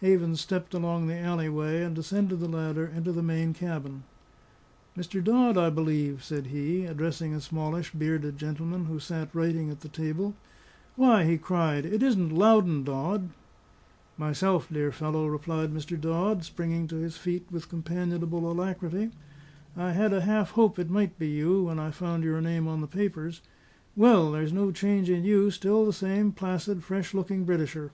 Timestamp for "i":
5.58-5.70, 19.76-19.94, 21.80-21.90